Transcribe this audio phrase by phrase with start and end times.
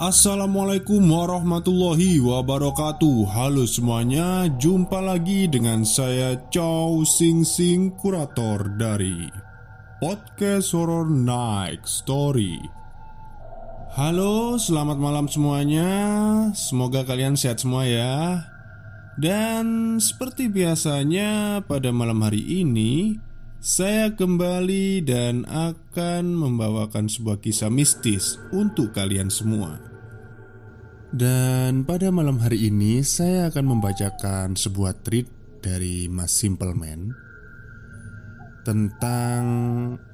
[0.00, 3.36] Assalamualaikum warahmatullahi wabarakatuh.
[3.36, 9.28] Halo semuanya, jumpa lagi dengan saya Chow Sing Sing Kurator dari
[10.00, 12.64] Podcast Horror Night Story.
[13.92, 15.92] Halo, selamat malam semuanya.
[16.56, 18.48] Semoga kalian sehat semua ya.
[19.20, 23.20] Dan seperti biasanya pada malam hari ini
[23.60, 29.89] saya kembali dan akan membawakan sebuah kisah mistis untuk kalian semua.
[31.10, 35.26] Dan pada malam hari ini saya akan membacakan sebuah tweet
[35.58, 37.10] dari Mas Simpleman
[38.62, 39.42] Tentang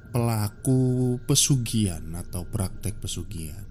[0.09, 3.61] pelaku pesugihan atau praktek pesugihan.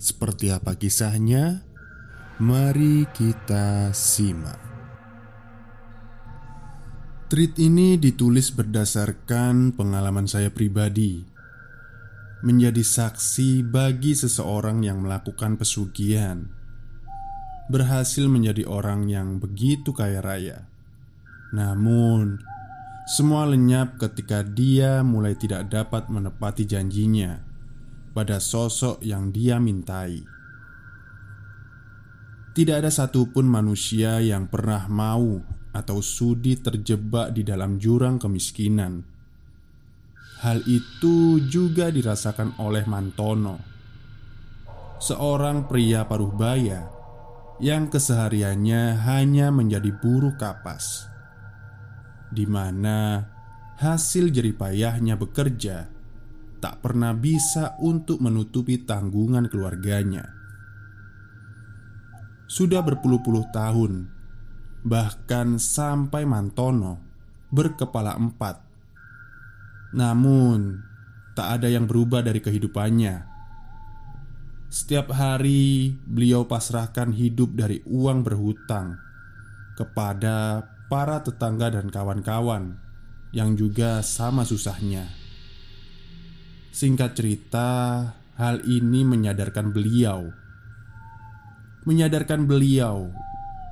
[0.00, 1.60] Seperti apa kisahnya?
[2.40, 4.56] Mari kita simak.
[7.28, 11.35] Tweet ini ditulis berdasarkan pengalaman saya pribadi
[12.44, 16.52] menjadi saksi bagi seseorang yang melakukan pesugihan,
[17.72, 20.68] berhasil menjadi orang yang begitu kaya raya.
[21.56, 22.36] Namun,
[23.08, 27.40] semua lenyap ketika dia mulai tidak dapat menepati janjinya
[28.12, 30.20] pada sosok yang dia mintai.
[32.56, 35.40] Tidak ada satupun manusia yang pernah mau
[35.76, 39.15] atau sudi terjebak di dalam jurang kemiskinan
[40.36, 43.56] Hal itu juga dirasakan oleh Mantono,
[45.00, 46.92] seorang pria paruh baya
[47.56, 51.08] yang kesehariannya hanya menjadi buruh kapas,
[52.28, 53.24] di mana
[53.80, 55.88] hasil jeripayahnya bekerja
[56.60, 60.36] tak pernah bisa untuk menutupi tanggungan keluarganya.
[62.44, 64.04] Sudah berpuluh-puluh tahun,
[64.84, 67.00] bahkan sampai Mantono
[67.48, 68.65] berkepala empat
[69.96, 70.84] namun,
[71.32, 73.24] tak ada yang berubah dari kehidupannya.
[74.68, 79.00] Setiap hari beliau pasrahkan hidup dari uang berhutang
[79.80, 82.76] kepada para tetangga dan kawan-kawan
[83.32, 85.08] yang juga sama susahnya.
[86.76, 87.70] Singkat cerita,
[88.36, 90.28] hal ini menyadarkan beliau,
[91.88, 93.16] menyadarkan beliau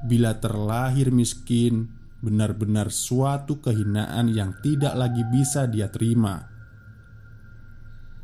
[0.08, 6.48] bila terlahir miskin benar-benar suatu kehinaan yang tidak lagi bisa dia terima.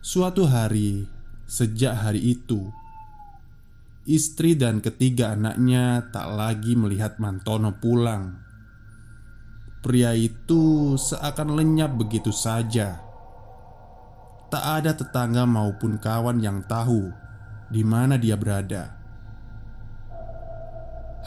[0.00, 1.05] Suatu hari,
[1.44, 2.72] sejak hari itu,
[4.09, 8.41] istri dan ketiga anaknya tak lagi melihat Mantono pulang.
[9.84, 13.00] Pria itu seakan lenyap begitu saja.
[14.49, 17.09] Tak ada tetangga maupun kawan yang tahu
[17.72, 19.00] di mana dia berada.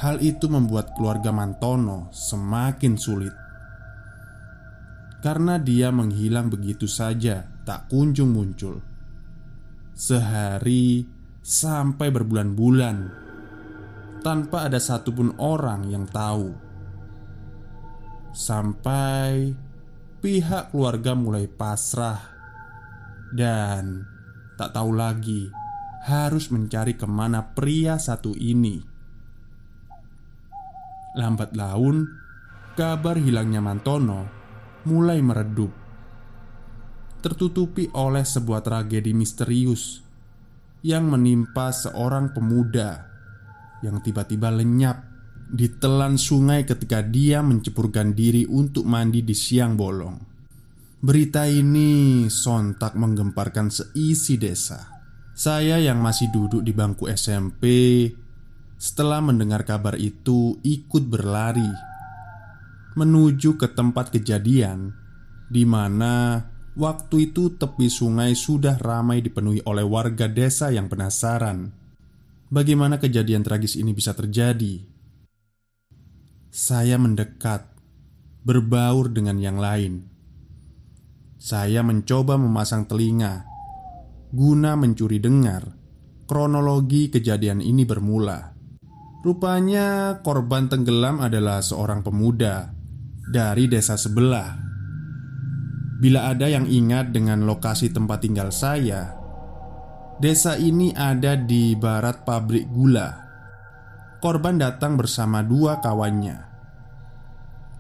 [0.02, 3.34] Hal itu membuat keluarga Mantono semakin sulit
[5.24, 8.84] karena dia menghilang begitu saja, tak kunjung muncul.
[9.96, 11.08] Sehari
[11.40, 12.98] sampai berbulan-bulan
[14.20, 16.52] tanpa ada satupun orang yang tahu.
[18.36, 19.56] Sampai
[20.20, 22.20] pihak keluarga mulai pasrah
[23.32, 24.04] dan
[24.60, 25.48] tak tahu lagi
[26.04, 28.93] harus mencari ke mana pria satu ini.
[31.14, 32.10] Lambat laun,
[32.74, 34.26] kabar hilangnya Mantono
[34.90, 35.70] mulai meredup,
[37.22, 40.02] tertutupi oleh sebuah tragedi misterius
[40.82, 43.08] yang menimpa seorang pemuda
[43.86, 45.06] yang tiba-tiba lenyap
[45.54, 50.18] di telan sungai ketika dia mencepurkan diri untuk mandi di siang bolong.
[51.04, 54.88] Berita ini sontak menggemparkan seisi desa.
[55.36, 57.64] Saya yang masih duduk di bangku SMP
[58.84, 61.72] setelah mendengar kabar itu ikut berlari
[63.00, 64.92] menuju ke tempat kejadian
[65.48, 66.44] di mana
[66.76, 71.72] waktu itu tepi sungai sudah ramai dipenuhi oleh warga desa yang penasaran
[72.52, 74.84] bagaimana kejadian tragis ini bisa terjadi.
[76.54, 77.66] Saya mendekat,
[78.44, 80.06] berbaur dengan yang lain.
[81.40, 83.48] Saya mencoba memasang telinga
[84.36, 85.72] guna mencuri dengar
[86.28, 88.53] kronologi kejadian ini bermula.
[89.24, 92.76] Rupanya korban tenggelam adalah seorang pemuda
[93.24, 94.60] dari desa sebelah.
[96.04, 99.16] Bila ada yang ingat dengan lokasi tempat tinggal saya,
[100.20, 103.16] desa ini ada di barat pabrik gula.
[104.20, 106.52] Korban datang bersama dua kawannya.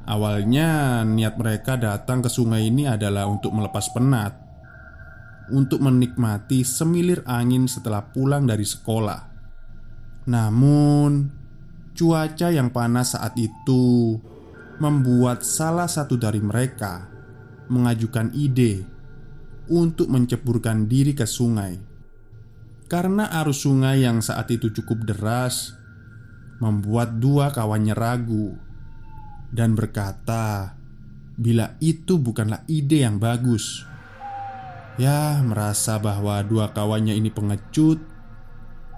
[0.07, 4.31] Awalnya, niat mereka datang ke sungai ini adalah untuk melepas penat,
[5.51, 9.32] untuk menikmati semilir angin setelah pulang dari sekolah.
[10.23, 11.31] Namun,
[11.93, 14.17] cuaca yang panas saat itu
[14.79, 17.07] membuat salah satu dari mereka
[17.69, 18.83] mengajukan ide
[19.71, 21.79] untuk menceburkan diri ke sungai.
[22.91, 25.73] Karena arus sungai yang saat itu cukup deras
[26.61, 28.53] Membuat dua kawannya ragu
[29.49, 30.77] Dan berkata
[31.33, 33.81] Bila itu bukanlah ide yang bagus.
[35.01, 37.97] Ya merasa bahwa dua kawannya ini pengecut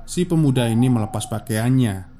[0.06, 2.14] Si pemuda ini melepas pakaiannya.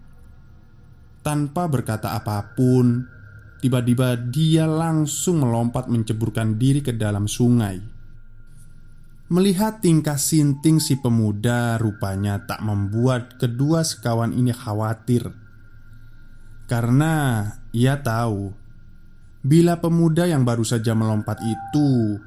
[1.22, 3.14] Tanpa berkata apa pun
[3.56, 7.82] Tiba-tiba dia langsung melompat menceburkan diri ke dalam sungai.
[9.26, 15.34] Melihat tingkah sinting si pemuda rupanya tak membuat kedua sekawan ini khawatir.
[16.70, 18.54] Karena ia tahu
[19.46, 22.18] Bila pemuda yang baru saja melompat itu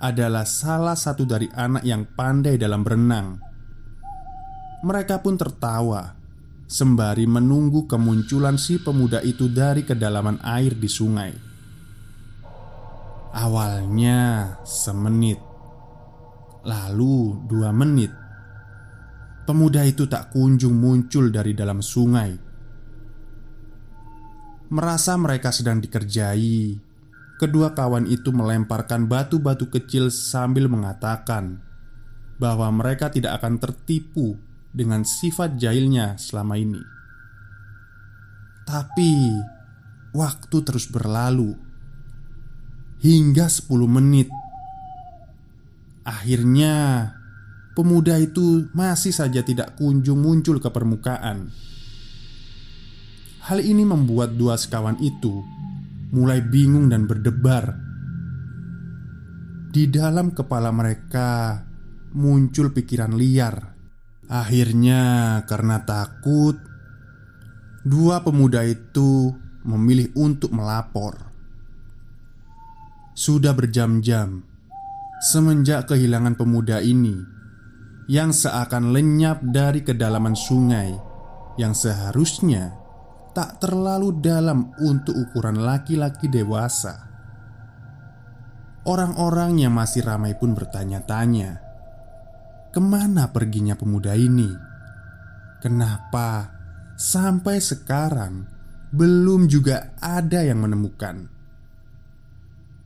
[0.00, 3.51] Adalah salah satu dari anak yang pandai dalam berenang
[4.82, 6.18] Mereka pun tertawa.
[6.66, 11.32] Sembari menunggu kemunculan si pemuda itu dari kedalaman air di sungai.
[13.30, 15.38] Awalnya semenit.
[16.66, 18.10] Lalu dua menit.
[19.46, 22.34] Pemuda itu tak kunjung muncul dari dalam sungai.
[24.72, 26.80] Merasa mereka sedang dikerjai
[27.36, 31.60] Kedua kawan itu melemparkan batu-batu kecil sambil mengatakan
[32.40, 34.40] Bahwa mereka tidak akan tertipu
[34.72, 36.82] dengan sifat jahilnya selama ini
[38.64, 39.12] Tapi
[40.12, 41.56] Waktu terus berlalu
[43.04, 44.28] Hingga 10 menit
[46.02, 47.14] Akhirnya,
[47.78, 51.54] pemuda itu masih saja tidak kunjung muncul ke permukaan.
[53.46, 55.42] Hal ini membuat dua sekawan itu
[56.10, 57.78] mulai bingung dan berdebar.
[59.72, 61.62] Di dalam kepala mereka
[62.18, 63.71] muncul pikiran liar.
[64.30, 66.58] Akhirnya, karena takut,
[67.82, 69.34] dua pemuda itu
[69.66, 71.30] memilih untuk melapor.
[73.12, 74.42] Sudah berjam-jam
[75.22, 77.14] semenjak kehilangan pemuda ini
[78.10, 80.90] yang seakan lenyap dari kedalaman sungai
[81.60, 82.74] yang seharusnya
[83.32, 87.08] tak terlalu dalam untuk ukuran laki-laki dewasa.
[88.82, 91.62] Orang-orang yang masih ramai pun bertanya-tanya,
[92.72, 94.48] ke mana perginya pemuda ini?
[95.60, 96.48] Kenapa
[96.96, 98.48] sampai sekarang
[98.90, 101.28] belum juga ada yang menemukan?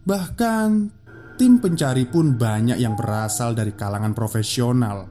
[0.07, 0.69] Bahkan
[1.37, 5.05] Tim pencari pun banyak yang berasal dari kalangan profesional.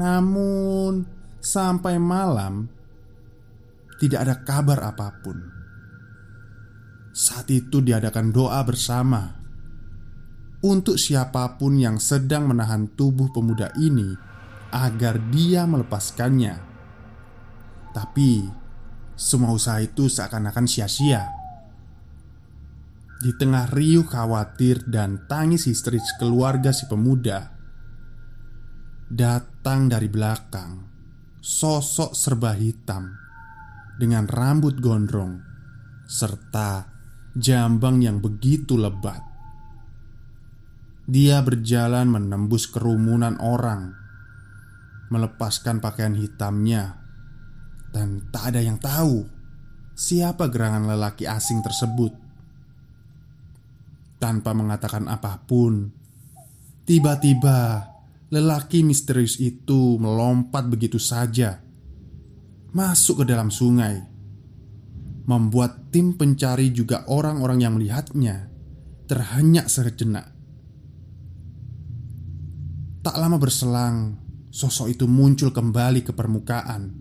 [0.00, 1.04] Namun,
[1.36, 2.64] sampai malam
[4.00, 5.36] tidak ada kabar apa pun.
[7.12, 9.37] Saat itu diadakan doa bersama
[10.58, 14.18] untuk siapa pun yang sedang menahan tubuh pemuda ini
[14.74, 16.58] agar dia melepaskannya.
[17.94, 18.30] Tapi
[19.14, 21.38] semua usaha itu seakan-akan sia-sia.
[23.18, 27.50] Di tengah riuh khawatir dan tangis histeris keluarga si pemuda
[29.10, 30.86] Datang dari belakang
[31.42, 33.10] Sosok serba hitam
[33.98, 35.42] Dengan rambut gondrong
[36.06, 36.86] Serta
[37.34, 39.27] jambang yang begitu lebat
[41.08, 43.96] Dia berjalan menembus kerumunan orang
[45.08, 47.00] Melepaskan pakaian hitamnya
[47.88, 49.24] Dan tak ada yang tahu
[49.96, 52.28] Siapa gerangan lelaki asing tersebut
[54.18, 55.94] tanpa mengatakan apa pun,
[56.82, 57.86] tiba-tiba
[58.28, 61.62] lelaki misterius itu melompat begitu saja
[62.74, 64.04] masuk ke dalam sungai,
[65.24, 68.52] membuat tim pencari juga orang-orang yang melihatnya
[69.08, 70.37] terhenyak sejenak.
[73.08, 74.20] Tak lama berselang,
[74.52, 76.92] sosok itu muncul kembali ke permukaan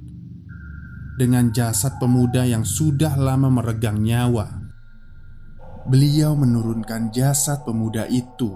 [1.19, 4.47] dengan jasad pemuda yang sudah lama meregang nyawa
[5.83, 8.55] beliau menurunkan jasad pemuda itu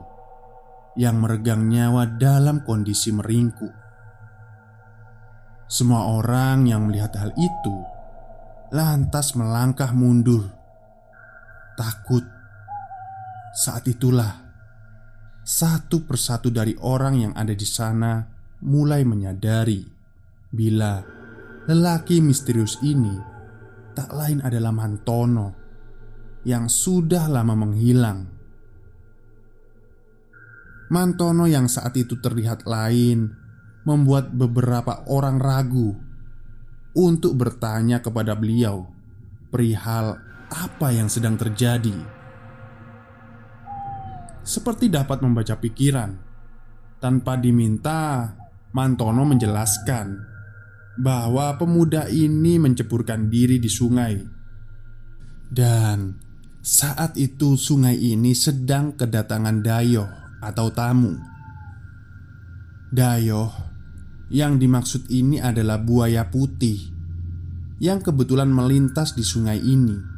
[0.96, 3.76] yang meregang nyawa dalam kondisi meringkuk.
[5.68, 7.76] Semua orang yang melihat hal itu
[8.72, 10.48] lantas melangkah mundur,
[11.76, 12.24] takut.
[13.60, 14.40] Saat itulah
[15.52, 18.24] satu persatu dari orang yang ada di sana
[18.64, 19.84] mulai menyadari
[20.48, 21.04] bila
[21.68, 23.20] lelaki misterius ini
[23.92, 25.60] tak lain adalah Mantono
[26.48, 28.32] yang sudah lama menghilang.
[30.88, 33.36] Mantono yang saat itu terlihat lain
[33.84, 36.00] membuat beberapa orang ragu
[36.96, 38.88] untuk bertanya kepada beliau
[39.52, 40.16] perihal
[40.48, 42.21] apa yang sedang terjadi.
[44.42, 46.12] Seperti dapat membaca pikiran,
[46.98, 48.34] tanpa diminta,
[48.72, 50.08] Mantono menjelaskan
[51.02, 54.16] bahwa pemuda ini menceburkan diri di sungai
[55.52, 56.16] dan
[56.64, 60.08] saat itu sungai ini sedang kedatangan Dayoh
[60.40, 61.16] atau tamu
[62.92, 63.52] Dayoh
[64.32, 66.92] Yang dimaksud ini adalah buaya putih
[67.82, 70.11] yang kebetulan melintas di sungai ini.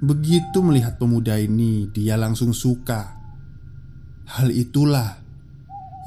[0.00, 3.20] Begitu melihat pemuda ini, dia langsung suka.
[4.24, 5.20] Hal itulah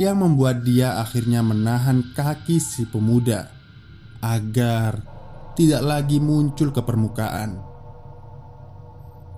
[0.02, 3.54] yang membuat dia akhirnya menahan kaki si pemuda
[4.24, 4.98] agar
[5.54, 7.62] tidak lagi muncul ke permukaan.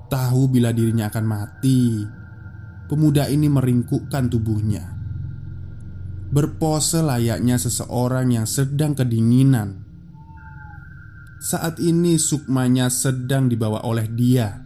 [0.08, 2.06] Tahu bila dirinya akan mati,
[2.88, 4.86] pemuda ini meringkukkan tubuhnya,
[6.32, 9.85] berpose layaknya seseorang yang sedang kedinginan.
[11.46, 14.66] Saat ini, sukmanya sedang dibawa oleh dia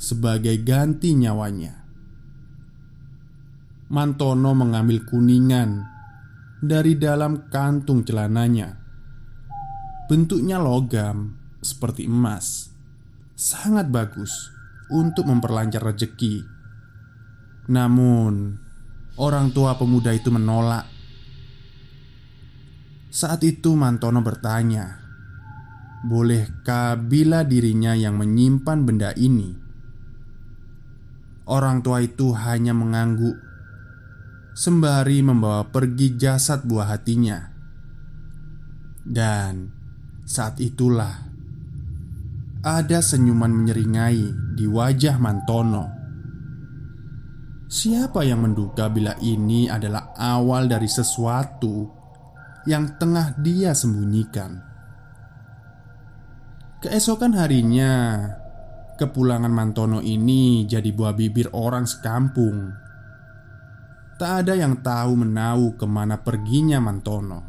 [0.00, 1.84] sebagai ganti nyawanya.
[3.92, 5.84] Mantono mengambil kuningan
[6.64, 8.80] dari dalam kantung celananya.
[10.08, 12.72] Bentuknya logam seperti emas,
[13.36, 14.32] sangat bagus
[14.88, 16.48] untuk memperlancar rezeki.
[17.68, 18.56] Namun,
[19.20, 20.88] orang tua pemuda itu menolak.
[23.12, 25.03] Saat itu, Mantono bertanya,
[26.04, 29.56] "Bolehkah bila dirinya yang menyimpan benda ini?"
[31.44, 33.36] Orang tua itu hanya mengangguk
[34.56, 37.52] sembari membawa pergi jasad buah hatinya.
[39.04, 39.68] Dan
[40.24, 41.12] saat itulah
[42.64, 45.84] ada senyuman menyeringai di wajah Mantono.
[47.68, 51.90] Siapa yang menduga bila ini adalah awal dari sesuatu
[52.64, 54.73] yang tengah dia sembunyikan?
[56.84, 58.28] Keesokan harinya,
[59.00, 62.76] kepulangan Mantono ini jadi buah bibir orang sekampung.
[64.20, 67.40] Tak ada yang tahu menahu ke mana perginya Mantono.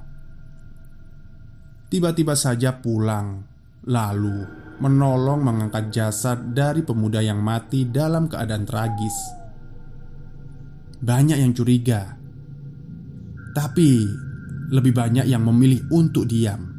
[1.91, 3.43] Tiba-tiba saja pulang
[3.91, 4.39] Lalu
[4.79, 9.17] menolong mengangkat jasad dari pemuda yang mati dalam keadaan tragis.
[11.03, 12.15] Banyak yang curiga
[13.51, 13.91] Tapi
[14.71, 16.74] lebih banyak yang memilih untuk diam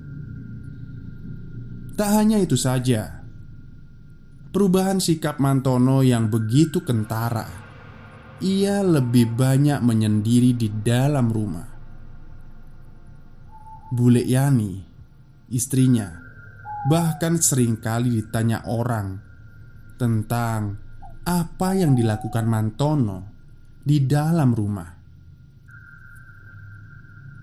[1.97, 3.25] Tak hanya itu saja
[4.53, 7.67] Perubahan sikap Mantono yang begitu kentara
[8.45, 11.69] ia lebih banyak menyendiri di dalam rumah.
[13.89, 14.83] Bule Yani,
[15.49, 16.21] istrinya,
[16.91, 19.17] bahkan sering kali ditanya orang
[19.97, 20.77] tentang
[21.25, 23.19] apa yang dilakukan Mantono
[23.81, 24.91] di dalam rumah.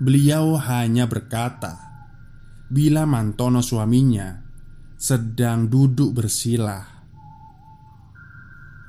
[0.04, 1.74] Beliau hanya berkata,
[2.70, 4.43] bila Mantono suaminya
[5.04, 6.94] sedang duduk bersilah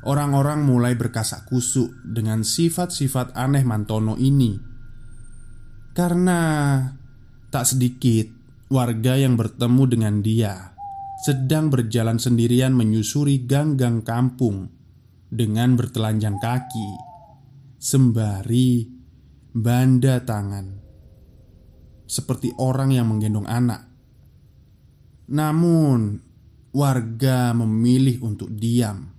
[0.07, 4.55] orang-orang mulai berkasak kusuk dengan sifat-sifat aneh Mantono ini.
[5.91, 6.41] Karena
[7.51, 8.31] tak sedikit
[8.71, 10.55] warga yang bertemu dengan dia
[11.25, 14.69] sedang berjalan sendirian menyusuri gang-gang kampung
[15.33, 16.91] dengan bertelanjang kaki,
[17.81, 18.85] sembari
[19.57, 20.79] banda tangan,
[22.05, 23.94] seperti orang yang menggendong anak.
[25.25, 26.21] Namun,
[26.75, 29.15] warga memilih untuk diam.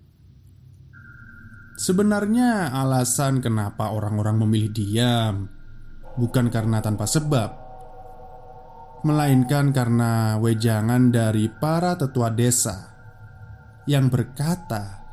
[1.75, 5.51] Sebenarnya alasan kenapa orang-orang memilih diam
[6.15, 7.51] Bukan karena tanpa sebab
[9.03, 12.95] Melainkan karena wejangan dari para tetua desa
[13.91, 15.03] Yang berkata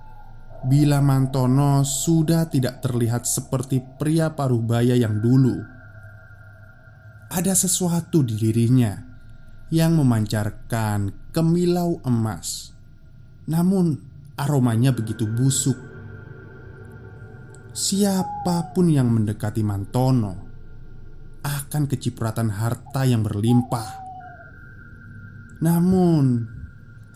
[0.62, 5.58] Bila Mantono sudah tidak terlihat seperti pria parubaya yang dulu
[7.26, 9.12] Ada sesuatu di dirinya
[9.73, 12.76] Yang memancarkan kemilau emas
[13.49, 13.97] Namun
[14.37, 15.81] aromanya begitu busuk
[17.73, 20.52] Siapa pun yang mendekati Mantono
[21.43, 23.91] akan kecipratan harta yang berlimpah.
[25.62, 26.47] Namun,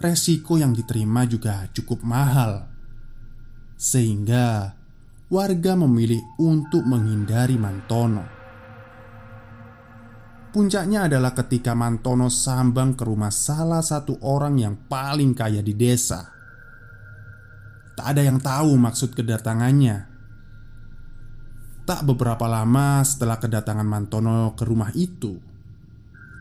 [0.03, 2.67] resiko yang diterima juga cukup mahal,
[3.79, 4.75] sehingga
[5.31, 8.36] warga memilih untuk menghindari Mantono.
[10.57, 16.33] Puncaknya adalah ketika Mantono sambang ke rumah salah satu orang yang paling kaya di desa.
[17.93, 20.17] Tak ada yang tahu maksud kedatangannya
[21.87, 25.39] Tak beberapa lama setelah kedatangan Mantono ke rumah itu,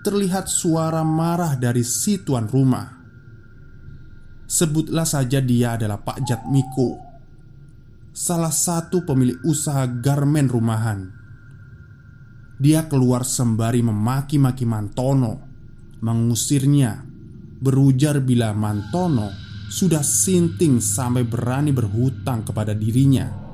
[0.02, 2.90] terlihat suara marah dari si tuan rumah.
[4.50, 6.98] Sebutlah saja dia adalah Pak Jatmiko,
[8.10, 11.15] salah satu pemilik usaha garmen rumahan.
[12.56, 15.44] Dia keluar sembari memaki-maki Mantono,
[16.00, 17.04] mengusirnya,
[17.60, 19.32] berujar bila Mantono
[19.68, 23.46] sudah sinting sampai berani berhutang kepada dirinya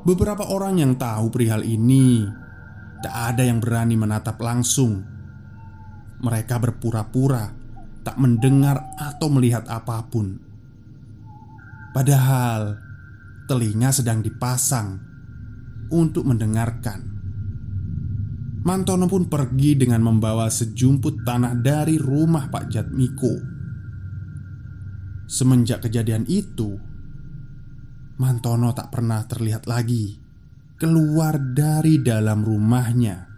[0.00, 2.24] Beberapa orang yang tahu perihal ini
[3.04, 5.04] tak ada yang berani menatap langsung.
[6.24, 7.52] Mereka berpura-pura
[8.00, 10.40] tak mendengar atau melihat apa pun.
[11.92, 12.80] Padahal
[13.44, 15.09] telinga sedang dipasang
[15.90, 17.06] untuk mendengarkan.
[18.60, 23.34] Mantono pun pergi dengan membawa sejumput tanah dari rumah Pak Jatmiko.
[25.30, 26.76] Semenjak kejadian itu,
[28.20, 30.20] Mantono tak pernah terlihat lagi
[30.80, 33.28] keluar dari dalam rumahnya.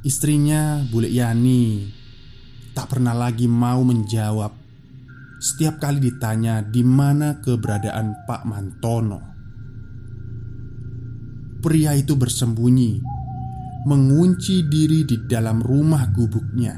[0.00, 1.92] Istrinya, Bule Yani,
[2.72, 4.48] tak pernah lagi mau menjawab
[5.40, 9.29] setiap kali ditanya di mana keberadaan Pak Mantono.
[11.60, 13.04] Pria itu bersembunyi,
[13.84, 16.72] mengunci diri di dalam rumah gubuknya.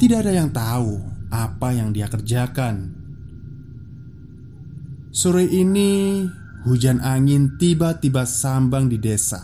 [0.00, 0.96] Tidak ada yang tahu
[1.28, 2.96] apa yang dia kerjakan.
[5.12, 6.24] Sore ini,
[6.68, 9.40] hujan angin tiba-tiba sambang di desa.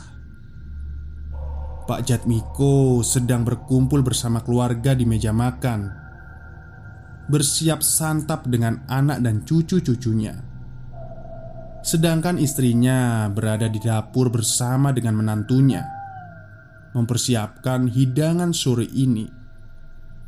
[1.84, 5.92] Pak Jatmiko sedang berkumpul bersama keluarga di meja makan,
[7.28, 10.43] bersiap santap dengan anak dan cucu-cucunya.
[11.94, 15.86] Sedangkan istrinya berada di dapur bersama dengan menantunya
[16.90, 19.30] Mempersiapkan hidangan sore ini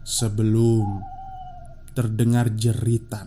[0.07, 1.03] Sebelum
[1.91, 3.27] terdengar jeritan.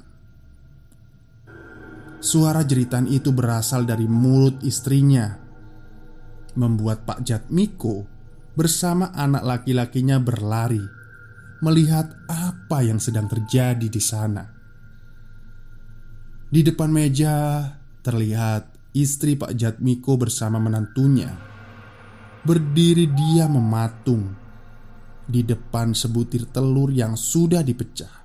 [2.23, 5.35] Suara jeritan itu berasal dari mulut istrinya
[6.55, 8.07] Membuat Pak Jatmiko
[8.55, 10.87] bersama anak laki-lakinya berlari
[11.59, 14.47] Melihat apa yang sedang terjadi di sana.
[16.47, 17.35] Di depan meja
[17.99, 21.35] Terlihat istri Pak Jatmiko bersama menantunya.
[22.39, 24.31] Berdiri dia mematung
[25.29, 28.15] Di depan sebutir telur yang sudah dipecah.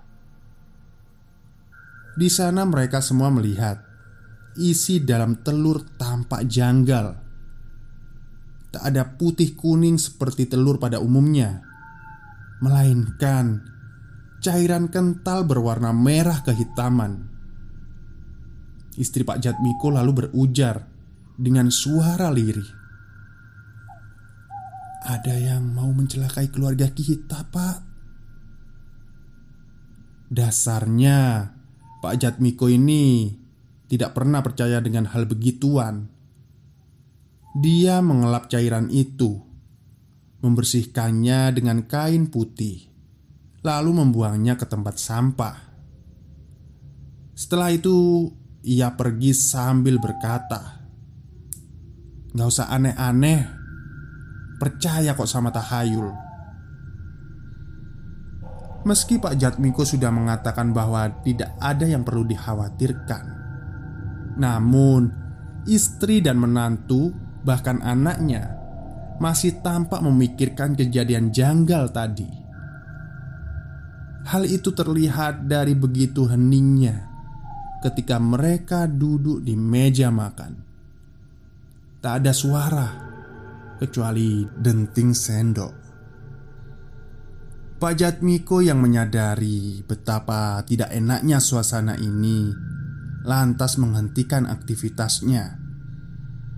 [2.14, 3.82] Di sana mereka semua melihat
[4.54, 7.06] Isi dalam telur tampak janggal.
[8.70, 11.62] Tak ada putih kuning seperti telur pada umumnya
[12.62, 13.62] Melainkan
[14.38, 17.33] Cairan kental berwarna merah kehitaman
[18.94, 20.86] Istri Pak Jatmiko lalu berujar
[21.34, 22.70] dengan suara lirih.
[25.04, 27.78] Ada yang mau mencelakai keluarga kita pak.
[30.32, 31.50] Dasarnya
[32.00, 33.28] Pak Jatmiko ini
[33.90, 36.08] tidak pernah percaya dengan hal begituan.
[37.54, 39.38] Dia mengelap cairan itu
[40.42, 42.82] Membersihkannya dengan kain putih
[43.62, 45.56] Lalu membuangnya ke tempat sampah.
[47.32, 48.28] Setelah itu
[48.64, 50.80] ia pergi sambil berkata
[52.34, 53.46] Gak usah aneh-aneh.
[54.58, 56.10] Percaya kok sama tahayul.
[58.88, 63.24] Meski Pak Jatmiko sudah mengatakan bahwa tidak ada yang perlu dikhawatirkan
[64.36, 65.08] Namun
[65.64, 67.08] Istri dan menantu
[67.48, 68.52] Bahkan anaknya
[69.22, 72.28] Masih tampak memikirkan kejadian janggal tadi.
[74.28, 77.13] Hal itu terlihat dari begitu heningnya
[77.84, 80.56] ketika mereka duduk di meja makan.
[82.00, 82.88] Tak ada suara
[83.76, 85.74] kecuali denting sendok.
[87.76, 92.48] Pak Jatmiko yang menyadari betapa tidak enaknya suasana ini
[93.28, 95.60] lantas menghentikan aktivitasnya,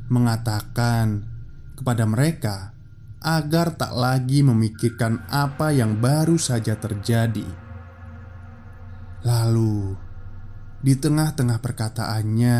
[0.07, 1.27] mengatakan
[1.75, 2.71] kepada mereka
[3.19, 7.47] agar tak lagi memikirkan apa yang baru saja terjadi.
[9.27, 10.06] Lalu,
[10.81, 12.59] di tengah-tengah perkataannya,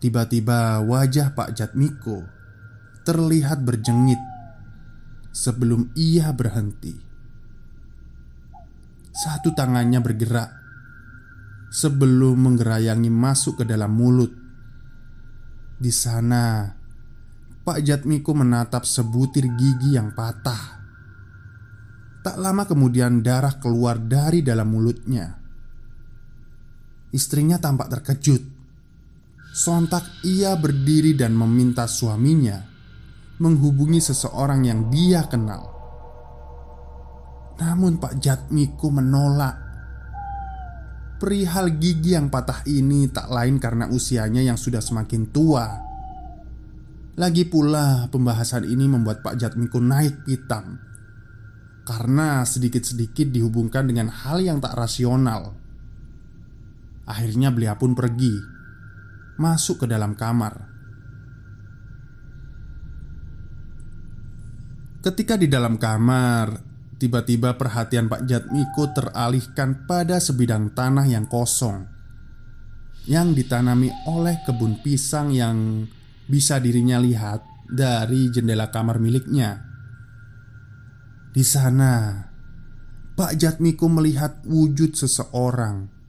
[0.00, 2.24] tiba-tiba wajah Pak Jatmiko
[3.04, 4.20] terlihat berjengit
[5.32, 6.94] sebelum ia berhenti.
[9.10, 10.50] Satu tangannya bergerak
[11.70, 14.32] sebelum menggerayangi masuk ke dalam mulut.
[15.80, 16.68] Di sana,
[17.64, 20.82] Pak Jatmiko menatap sebutir gigi yang patah.
[22.20, 25.39] Tak lama kemudian darah keluar dari dalam mulutnya.
[27.10, 28.42] Istrinya tampak terkejut.
[29.50, 32.70] Sontak ia berdiri dan meminta suaminya
[33.40, 35.66] menghubungi seseorang yang dia kenal.
[37.58, 39.56] Namun Pak Jatmiko menolak.
[41.20, 45.66] Perihal gigi yang patah ini tak lain karena usianya yang sudah semakin tua.
[47.20, 50.78] Lagi pula pembahasan ini membuat Pak Jatmiko naik pitam
[51.84, 55.59] Karena sedikit-sedikit dihubungkan dengan hal yang tak rasional
[57.08, 58.34] Akhirnya beliau pun pergi
[59.40, 60.68] Masuk ke dalam kamar.
[65.00, 66.68] Ketika di dalam kamar
[67.00, 71.88] Tiba-tiba perhatian Pak Jatmiko teralihkan pada sebidang tanah yang kosong
[73.08, 75.88] Yang ditanami oleh kebun pisang yang
[76.30, 79.66] bisa dirinya lihat dari jendela kamar miliknya.
[81.30, 82.26] Di sana
[83.14, 85.99] Pak Jatmiko melihat wujud seseorang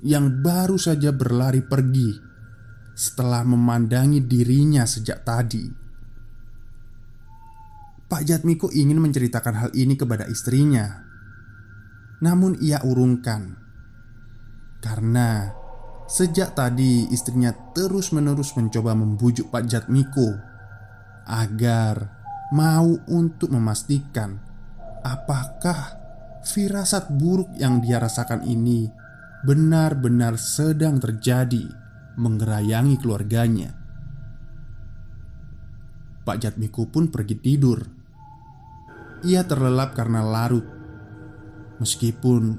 [0.00, 2.16] yang baru saja berlari pergi
[2.96, 5.64] setelah memandangi dirinya sejak tadi.
[8.10, 11.06] Pak Jatmiko ingin menceritakan hal ini kepada istrinya,
[12.20, 13.54] namun ia urungkan
[14.82, 15.54] karena
[16.10, 20.28] sejak tadi istrinya terus-menerus mencoba membujuk Pak Jatmiko
[21.28, 22.10] agar
[22.50, 24.42] mau untuk memastikan
[25.06, 25.96] apakah
[26.42, 28.99] firasat buruk yang dia rasakan ini
[29.40, 31.64] benar-benar sedang terjadi
[32.20, 33.72] menggerayangi keluarganya.
[36.20, 37.80] Pak Jatmiko pun pergi tidur.
[39.24, 40.64] Ia terlelap karena larut,
[41.80, 42.56] meskipun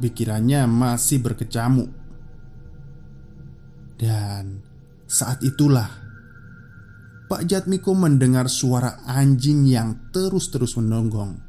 [0.00, 1.90] pikirannya masih berkecamuk.
[4.00, 4.60] Dan
[5.04, 5.88] saat itulah
[7.28, 11.41] Pak Jatmiko mendengar suara anjing yang terus-terus menonggong.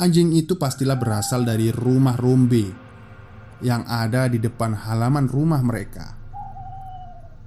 [0.00, 2.72] Anjing itu pastilah berasal dari rumah Rombe
[3.60, 6.16] yang ada di depan halaman rumah mereka.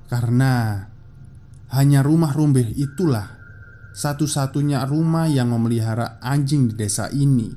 [0.05, 0.77] Karena
[1.73, 3.25] hanya rumah Rombe itulah
[3.97, 7.49] satu-satunya rumah yang memelihara anjing di desa ini.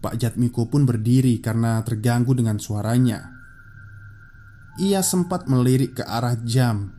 [0.00, 3.20] Pak Jatmiko pun berdiri karena terganggu dengan suaranya.
[4.80, 6.96] Ia sempat melirik ke arah jam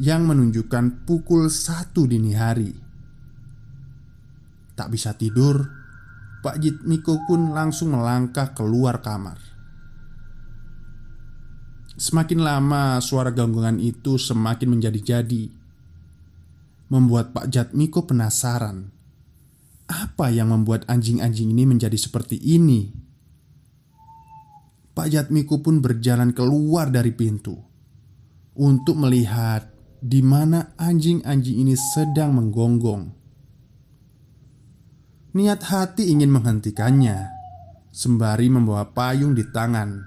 [0.00, 2.89] yang menunjukkan pukul satu dini hari.
[4.80, 5.60] Tak bisa tidur,
[6.40, 9.36] Pak Jitmiko pun langsung melangkah keluar kamar.
[12.00, 15.52] Semakin lama suara gangguan itu semakin menjadi-jadi
[16.88, 18.88] Membuat Pak Jatmiko penasaran
[19.84, 22.88] Apa yang membuat anjing-anjing ini menjadi seperti ini?
[24.96, 27.60] Pak Jatmiko pun berjalan keluar dari pintu
[28.56, 29.68] Untuk melihat
[30.00, 33.19] di mana anjing-anjing ini sedang menggonggong
[35.30, 37.30] Niat hati ingin menghentikannya.
[37.94, 40.02] Sembari membawa payung di tangan.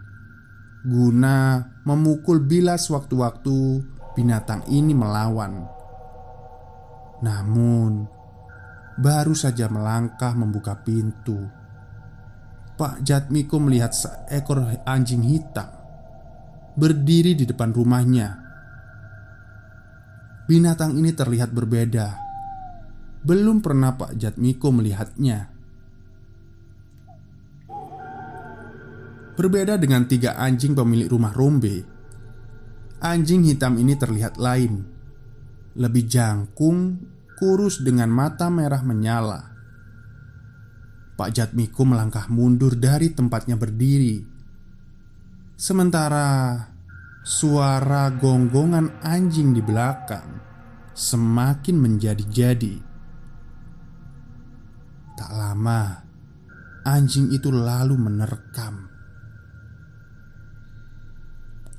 [0.84, 3.80] Guna memukul bila sewaktu-waktu
[4.20, 5.64] binatang ini melawan.
[7.24, 8.04] Namun
[8.94, 11.50] Baru saja melangkah membuka pintu.
[12.78, 15.66] Pak Jatmiko melihat seekor anjing hitam
[16.74, 18.38] Berdiri di depan rumahnya.
[20.46, 22.23] Binatang ini terlihat berbeda
[23.24, 25.48] belum pernah Pak Jatmiko melihatnya.
[29.34, 31.82] Berbeda dengan tiga anjing pemilik rumah Rombe,
[33.02, 34.86] anjing hitam ini terlihat lain,
[35.74, 37.02] lebih jangkung,
[37.40, 39.42] kurus dengan mata merah menyala.
[41.18, 44.22] Pak Jatmiko melangkah mundur dari tempatnya berdiri,
[45.58, 46.60] sementara
[47.26, 50.44] suara gonggongan anjing di belakang
[50.94, 52.93] semakin menjadi-jadi.
[55.14, 56.02] Tak lama,
[56.84, 58.94] anjing itu lalu menerkam.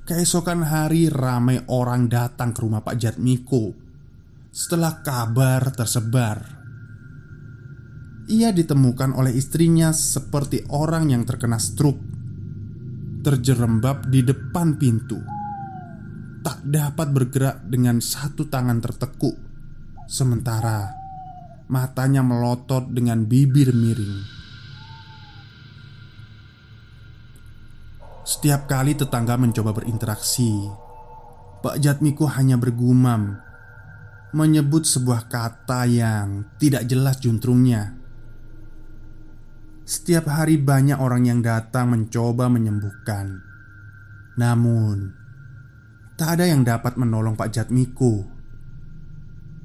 [0.04, 3.72] Keesokan hari ramai orang datang ke rumah Pak Jatmiko
[4.52, 6.44] Setelah kabar tersebar
[8.28, 12.04] Ia ditemukan oleh istrinya seperti orang yang terkena stroke
[13.24, 15.16] Terjerembab di depan pintu.
[16.44, 19.32] Tak dapat bergerak dengan satu tangan tertekuk.
[20.04, 21.03] Sementara
[21.64, 24.20] Matanya melotot dengan bibir miring.
[28.24, 30.68] Setiap kali tetangga mencoba berinteraksi
[31.60, 33.40] Pak Jatmiko hanya bergumam
[34.36, 37.94] Menyebut sebuah kata yang tidak jelas juntrungnya.
[39.86, 43.40] Setiap hari banyak orang yang datang mencoba menyembuhkan.
[44.34, 45.14] Namun
[46.18, 48.33] Tak ada yang dapat menolong Pak Jatmiko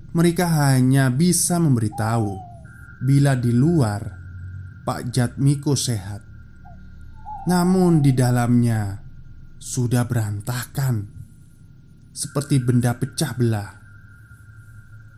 [0.10, 2.34] mereka hanya bisa memberitahu
[3.06, 4.02] bila di luar
[4.82, 6.26] Pak Jatmiko sehat,
[7.46, 8.98] namun di dalamnya
[9.62, 11.06] sudah berantakan
[12.10, 13.72] seperti benda pecah belah.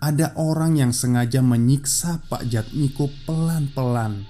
[0.01, 4.25] Ada orang yang sengaja menyiksa Pak Jatmiko pelan-pelan.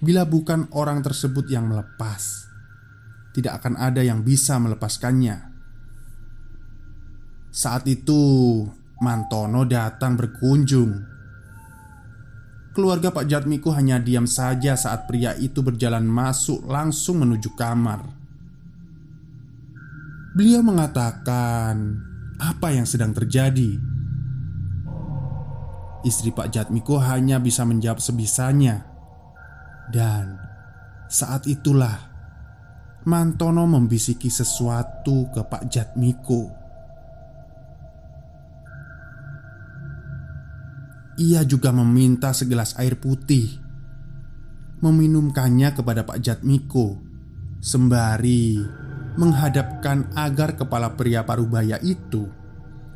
[0.00, 2.48] Bila bukan orang tersebut yang melepas,
[3.36, 5.49] tidak akan ada yang bisa melepaskannya.
[7.50, 8.62] Saat itu
[9.02, 11.02] Mantono datang berkunjung.
[12.70, 18.06] Keluarga Pak Jatmiko hanya diam saja saat pria itu berjalan masuk langsung menuju kamar.
[20.38, 21.98] Beliau mengatakan
[22.38, 23.82] apa yang sedang terjadi?
[26.06, 28.86] Istri Pak Jatmiko hanya bisa menjawab sebisanya.
[29.90, 30.38] Dan
[31.10, 31.98] saat itulah
[33.10, 36.59] Mantono membisiki sesuatu ke Pak Jatmiko
[41.20, 43.60] Ia juga meminta segelas air putih
[44.80, 46.96] Meminumkannya kepada Pak Jatmiko
[47.60, 48.56] Sembari
[49.20, 52.24] menghadapkan agar kepala pria parubaya itu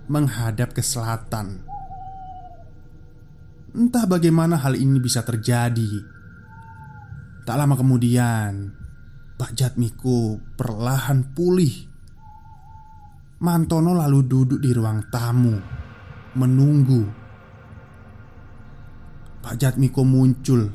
[0.08, 1.60] menghadap ke selatan.
[3.76, 6.00] Entah bagaimana hal ini bisa terjadi.
[7.44, 8.72] Tak lama kemudian,
[9.36, 11.92] Pak Jatmiko perlahan pulih.
[13.44, 15.60] Mantono lalu duduk di ruang tamu,
[16.40, 17.23] menunggu
[19.44, 20.72] Pak Jatmiko muncul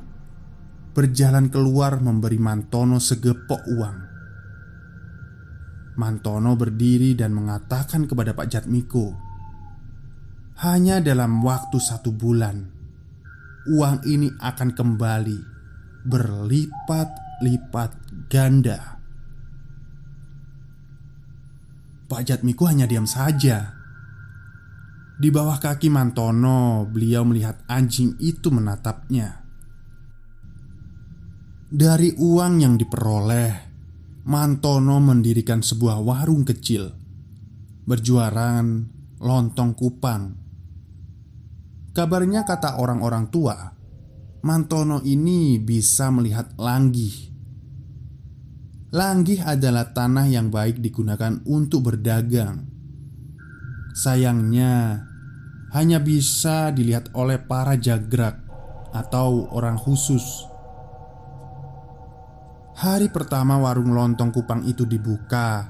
[0.93, 3.97] Berjalan keluar memberi Mantono segepok uang.
[5.97, 9.17] Mantono berdiri dan mengatakan kepada Pak Jatmiko
[10.61, 12.69] Hanya dalam waktu satu bulan
[13.73, 15.39] Uang ini akan kembali
[16.05, 17.91] Berlipat-lipat
[18.29, 19.01] ganda.
[22.05, 23.78] Pak Jatmiko hanya diam saja
[25.19, 29.43] di bawah kaki Mantono, beliau melihat anjing itu menatapnya.
[31.67, 33.51] Dari uang yang diperoleh,
[34.31, 36.87] Mantono mendirikan sebuah warung kecil
[37.83, 38.63] berjualan
[39.19, 40.23] lontong kupang.
[41.91, 43.57] Kabarnya kata orang-orang tua,
[44.47, 47.27] Mantono ini bisa melihat langgih.
[48.95, 52.71] Langgih adalah tanah yang baik digunakan untuk berdagang.
[53.93, 55.08] Sayangnya,
[55.73, 58.41] hanya bisa dilihat oleh para jagrak
[58.93, 60.49] atau orang khusus.
[62.79, 65.67] Hari pertama warung lontong Kupang itu dibuka,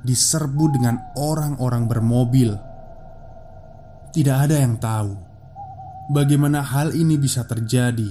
[0.00, 2.50] diserbu dengan orang-orang bermobil.
[4.10, 5.30] Tidak ada yang tahu
[6.10, 8.10] bagaimana hal ini bisa terjadi.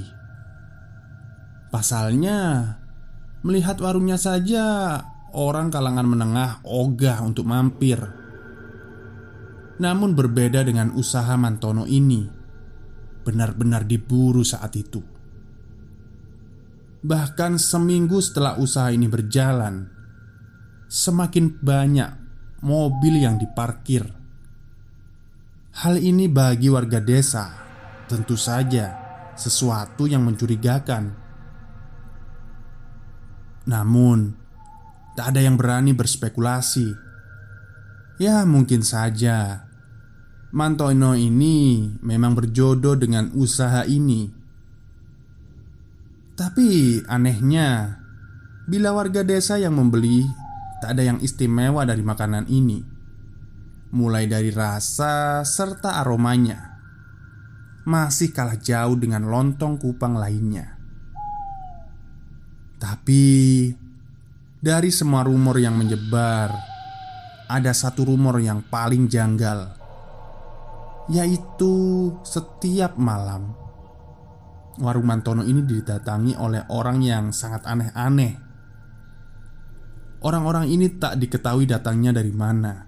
[1.70, 2.74] Pasalnya,
[3.46, 4.98] melihat warungnya saja,
[5.36, 8.19] orang kalangan menengah ogah untuk mampir.
[9.80, 12.28] Namun berbeda dengan usaha Mantono ini
[13.24, 15.00] Benar-benar diburu saat itu.
[17.00, 19.88] Bahkan seminggu setelah usaha ini berjalan
[20.90, 22.12] Semakin banyak
[22.60, 24.04] mobil yang diparkir.
[25.80, 27.56] Hal ini bagi warga desa
[28.10, 29.00] Tentu saja
[29.40, 31.14] sesuatu yang mencurigakan.
[33.70, 34.40] Namun
[35.20, 36.96] Tak ada yang berani berspekulasi.
[38.24, 39.68] Ya mungkin saja
[40.50, 44.26] Mantono ini memang berjodoh dengan usaha ini.
[46.34, 48.02] Tapi anehnya,
[48.66, 50.26] bila warga desa yang membeli,
[50.82, 52.82] tak ada yang istimewa dari makanan ini.
[53.94, 56.82] Mulai dari rasa serta aromanya,
[57.86, 60.66] masih kalah jauh dengan lontong kupang lainnya.
[62.82, 63.26] Tapi
[64.58, 66.50] dari semua rumor yang menyebar,
[67.46, 69.79] ada satu rumor yang paling janggal
[71.10, 71.74] yaitu
[72.22, 73.58] setiap malam.
[74.80, 78.38] Warung Mantono ini didatangi oleh orang yang sangat aneh-aneh.
[80.24, 82.88] Orang-orang ini tak diketahui datangnya dari mana.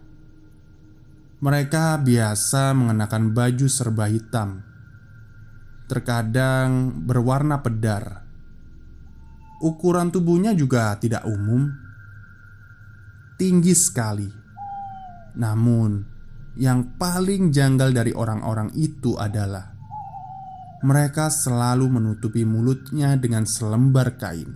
[1.42, 4.62] Mereka biasa mengenakan baju serba hitam.
[5.90, 8.24] Terkadang berwarna pedar.
[9.60, 11.68] Ukuran tubuhnya juga tidak umum.
[13.36, 14.30] Tinggi sekali.
[15.36, 16.11] Namun
[16.60, 19.72] yang paling janggal dari orang-orang itu adalah
[20.82, 24.50] mereka selalu menutupi mulutnya dengan selembar kain,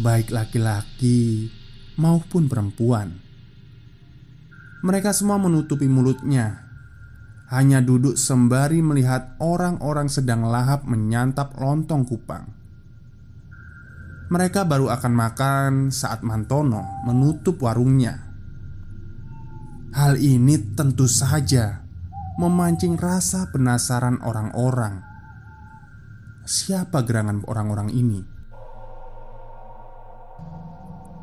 [0.00, 1.50] baik laki-laki
[1.98, 3.18] maupun perempuan.
[4.86, 6.62] Mereka semua menutupi mulutnya,
[7.50, 12.46] hanya duduk sembari melihat orang-orang sedang lahap menyantap lontong kupang.
[14.32, 18.31] Mereka baru akan makan saat Mantono menutup warungnya
[19.92, 21.84] Hal ini tentu saja
[22.40, 25.04] memancing rasa penasaran orang-orang.
[26.48, 28.24] Siapa gerangan orang-orang ini?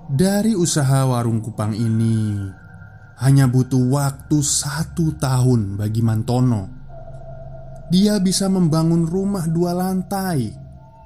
[0.06, 2.46] Dari usaha warung kupang ini
[3.26, 6.70] hanya butuh waktu satu tahun bagi Mantono.
[7.90, 10.46] Dia bisa membangun rumah dua lantai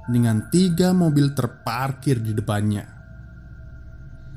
[0.04, 2.84] dengan tiga mobil terparkir di depannya.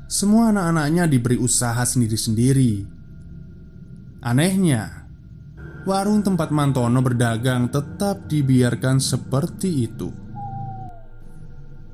[0.08, 2.97] Semua anak-anaknya diberi usaha sendiri-sendiri
[4.18, 5.06] Anehnya,
[5.86, 10.10] warung tempat Mantono berdagang tetap dibiarkan seperti itu.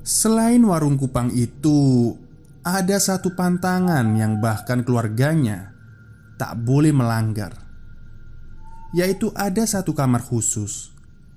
[0.01, 2.13] Selain warung kupang itu,
[2.65, 5.69] ada satu pantangan yang bahkan keluarganya
[6.41, 7.53] tak boleh melanggar,
[8.97, 10.89] yaitu ada satu kamar khusus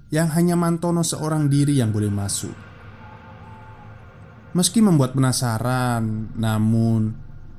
[0.08, 2.56] yang hanya Mantono seorang diri yang boleh masuk.
[4.56, 7.12] Meski membuat penasaran, namun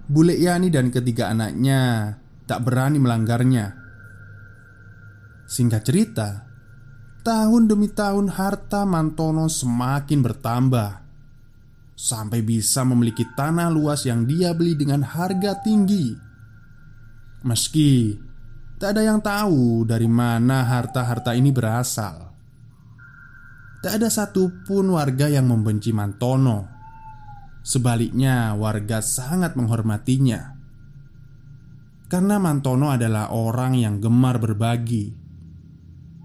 [0.09, 2.17] Bule Yani dan ketiga anaknya
[2.49, 3.77] tak berani melanggarnya.
[5.45, 6.29] Singkat cerita,
[7.21, 10.91] tahun demi tahun harta Mantono semakin bertambah.
[11.99, 16.15] sampai bisa memiliki tanah luas yang dia beli dengan harga tinggi.
[17.43, 18.15] Meski
[18.79, 22.31] tak ada yang tahu dari mana harta-harta ini berasal.
[23.83, 26.71] Tak ada satupun warga yang membenci Mantono.
[27.67, 30.58] Sebaliknya, warga sangat menghormatinya
[32.09, 35.13] karena Mantono adalah orang yang gemar berbagi.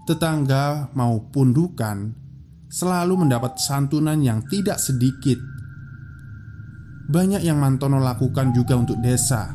[0.05, 1.97] Tetangga maupun dukan
[2.67, 5.37] selalu mendapat santunan yang tidak sedikit
[7.05, 9.53] banyak yang Mantono lakukan juga untuk desa.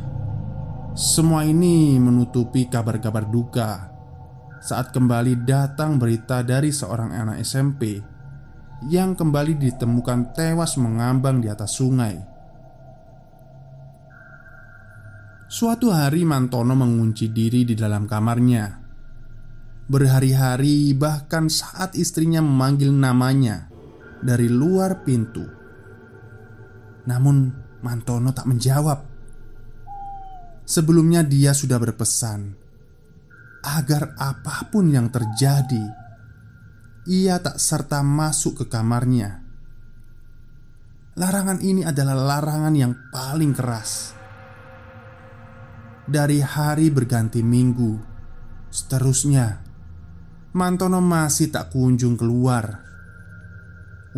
[0.94, 3.90] Semua ini menutupi kabar-kabar duka
[4.62, 7.98] saat kembali datang berita dari seorang anak SMP
[8.86, 12.29] yang kembali ditemukan tewas mengambang di atas sungai.
[15.50, 18.70] Suatu hari Mantono mengunci diri di dalam kamarnya.
[19.90, 23.66] Berhari-hari, bahkan saat istrinya memanggil namanya
[24.22, 25.42] dari luar pintu,
[27.02, 27.50] namun
[27.82, 29.02] Mantono tak menjawab.
[30.62, 32.54] Sebelumnya dia sudah berpesan
[33.66, 35.82] agar apa pun yang terjadi,
[37.10, 39.42] ia tak serta masuk ke kamarnya.
[41.18, 44.19] Larangan ini adalah larangan yang paling keras.
[46.10, 47.94] Dari hari berganti minggu,
[48.66, 49.62] seterusnya
[50.50, 52.82] Mantono masih tak kunjung keluar.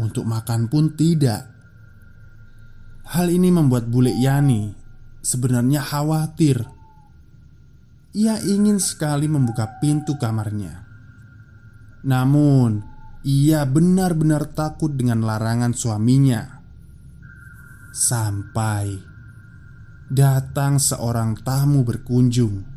[0.00, 1.52] Untuk makan pun tidak.
[3.12, 4.72] Hal ini membuat bule Yani
[5.20, 6.64] sebenarnya khawatir.
[8.16, 10.88] Ia ingin sekali membuka pintu kamarnya.
[12.08, 12.80] Namun,
[13.20, 16.64] ia benar-benar takut dengan larangan suaminya.
[17.92, 19.11] Sampai
[20.12, 22.68] datang seorang tamu berkunjung.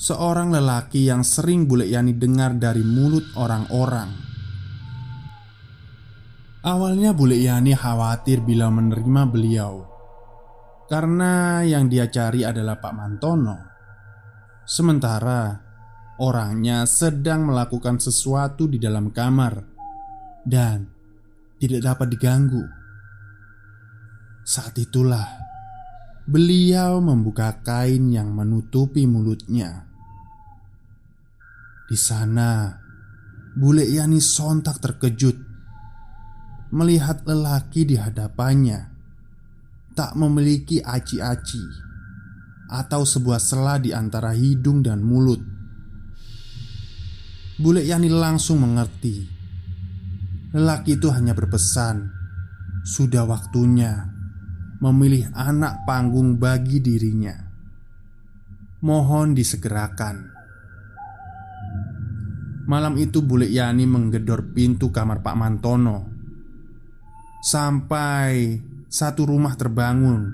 [0.00, 4.08] Seorang lelaki yang sering bule Yani dengar dari mulut orang-orang.
[6.60, 9.80] Awalnya Bule Yani khawatir bila menerima beliau
[10.92, 13.56] Karena yang dia cari adalah Pak Mantono.
[14.68, 15.56] Sementara
[16.20, 19.56] orangnya sedang melakukan sesuatu di dalam kamar
[20.44, 20.84] Dan
[21.56, 22.64] tidak dapat diganggu.
[24.44, 25.39] Saat itulah
[26.28, 29.88] Beliau membuka kain yang menutupi mulutnya
[31.88, 32.76] Di sana
[33.56, 35.50] Bule Yani sontak terkejut
[36.70, 38.86] melihat lelaki di hadapannya
[39.98, 41.90] tak memiliki aci-aci
[42.70, 45.42] atau sebuah sela di antara hidung dan mulut.
[47.58, 49.26] Bule Yani langsung mengerti.
[50.54, 52.10] Lelaki itu hanya berpesan,
[52.86, 54.09] "Sudah waktunya
[54.80, 57.36] memilih anak panggung bagi dirinya.
[58.80, 60.40] Mohon disegerakan."
[62.70, 66.06] Malam itu Bule Yani menggedor pintu kamar Pak Mantono
[67.42, 70.30] Sampai satu rumah terbangun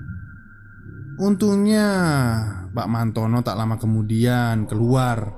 [1.17, 1.89] Untungnya
[2.69, 5.33] Pak Mantono tak lama kemudian keluar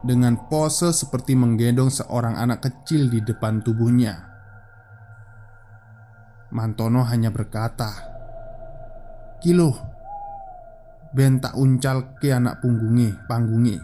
[0.00, 4.16] Dengan pose seperti menggendong seorang anak kecil di depan tubuhnya
[6.48, 8.15] Mantono hanya berkata
[9.46, 9.70] Kilo
[11.14, 13.78] Ben tak uncal ke anak punggungi Panggungi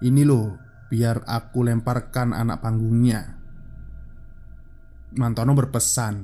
[0.00, 3.20] Ini loh Biar aku lemparkan anak panggungnya.
[5.20, 6.14] Mantono berpesan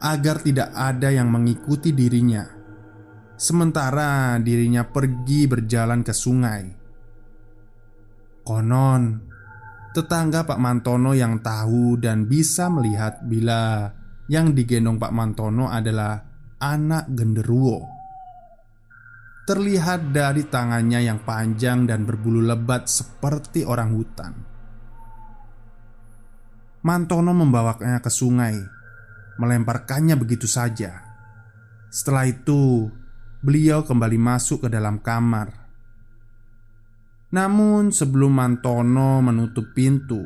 [0.00, 2.42] agar tidak ada yang mengikuti dirinya,
[3.36, 6.64] sementara dirinya pergi berjalan ke sungai.
[8.42, 9.02] Konon,
[9.92, 13.92] tetangga Pak Mantono yang tahu dan bisa melihat bila
[14.32, 16.29] yang digendong Pak Mantono adalah
[16.60, 17.88] anak genderuwo.
[19.48, 24.32] Terlihat dari tangannya yang panjang dan berbulu lebat seperti orang hutan.
[26.86, 28.56] Mantono membawanya ke sungai,
[29.40, 31.02] melemparkannya begitu saja.
[31.90, 32.86] Setelah itu,
[33.42, 35.50] beliau kembali masuk ke dalam kamar.
[37.34, 40.22] Namun, sebelum Mantono menutup pintu,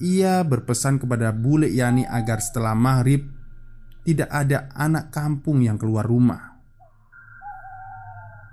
[0.00, 3.31] ia berpesan kepada bule Yani agar setelah maghrib
[4.02, 6.58] tidak ada anak kampung yang keluar rumah.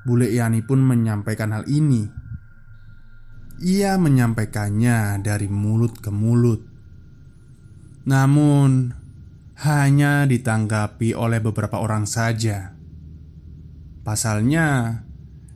[0.06, 2.06] Bule Yani pun menyampaikan hal ini.
[3.60, 6.64] Ia menyampaikannya dari mulut ke mulut.
[8.08, 8.96] Namun,
[9.60, 12.72] hanya ditanggapi oleh beberapa orang saja.
[14.08, 15.04] Pasalnya,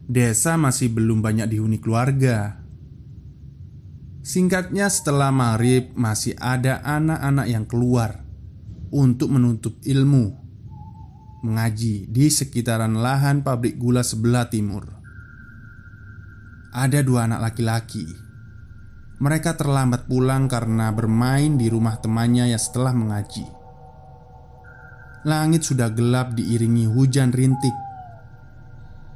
[0.04, 2.60] desa masih belum banyak dihuni keluarga.
[4.20, 8.23] Singkatnya, setelah maghrib, masih ada anak-anak yang keluar
[8.94, 10.38] untuk menuntut ilmu,
[11.42, 14.86] mengaji di sekitaran lahan pabrik gula sebelah timur.
[16.74, 18.24] Ada dua anak laki-laki
[19.24, 23.48] mereka terlambat pulang karena bermain di rumah temannya yang setelah mengaji.
[25.24, 27.72] langit sudah gelap diiringi hujan rintik.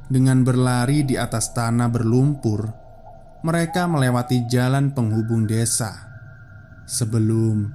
[0.08, 2.64] Dengan berlari di atas tanah berlumpur,
[3.44, 5.92] mereka melewati jalan penghubung desa.
[6.88, 7.68] Sebelum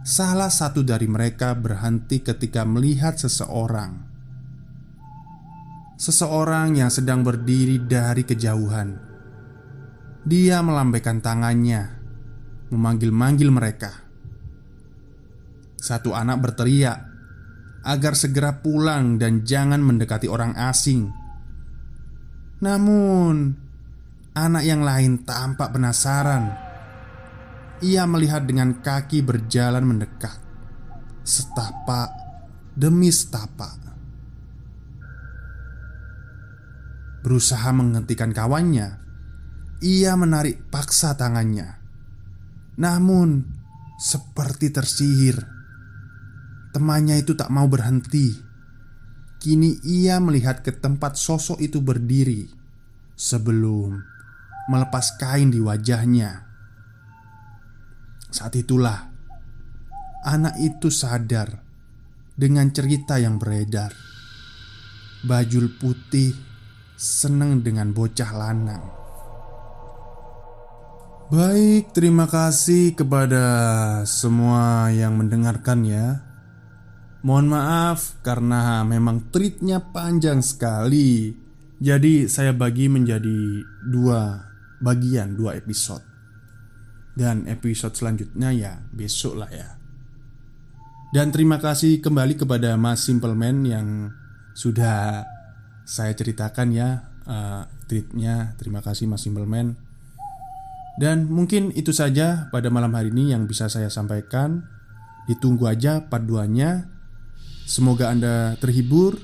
[0.00, 4.08] salah satu dari mereka berhenti ketika melihat seseorang.
[6.00, 8.96] Seseorang yang sedang berdiri dari kejauhan.
[10.24, 12.00] Dia melambaikan tangannya,
[12.72, 13.92] memanggil-manggil mereka.
[15.76, 16.98] Satu anak berteriak
[17.84, 21.08] agar segera pulang dan jangan mendekati orang asing.
[22.60, 23.56] Namun,
[24.36, 26.69] anak yang lain tampak penasaran.
[27.80, 30.36] Ia melihat dengan kaki berjalan mendekat,
[31.24, 32.12] setapak
[32.76, 33.80] demi setapak.
[37.20, 39.00] Berusaha menghentikan kawannya,
[39.84, 41.80] ia menarik paksa tangannya.
[42.80, 43.44] Namun,
[44.00, 45.36] seperti tersihir,
[46.72, 48.50] temannya itu tak mau berhenti
[49.40, 52.44] Kini ia melihat ke tempat sosok itu berdiri
[53.16, 53.96] sebelum
[54.68, 56.49] melepas kain di wajahnya.
[58.30, 59.10] Saat itulah
[60.22, 61.66] anak itu sadar
[62.38, 63.90] dengan cerita yang beredar.
[65.26, 66.32] Bajul putih
[66.94, 68.84] senang dengan bocah lanang.
[71.30, 73.44] Baik, terima kasih kepada
[74.06, 76.22] semua yang mendengarkan ya.
[77.20, 81.36] Mohon maaf karena memang tweetnya panjang sekali
[81.76, 84.40] Jadi saya bagi menjadi dua
[84.80, 86.09] bagian, dua episode
[87.14, 89.80] Dan episode selanjutnya ya besok lah ya.
[91.10, 94.14] Dan terima kasih kembali kepada Mas Simpleman yang
[94.54, 95.26] sudah
[95.82, 99.74] saya ceritakan ya uh, tweetnya Terima kasih Mas Simpleman.
[101.02, 104.62] Dan mungkin itu saja pada malam hari ini yang bisa saya sampaikan.
[105.26, 106.46] Ditunggu aja part 2
[107.66, 109.18] Semoga Anda terhibur.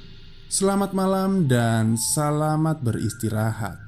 [0.47, 3.86] Selamat malam dan selamat beristirahat.